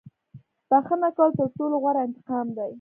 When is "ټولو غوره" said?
1.57-2.01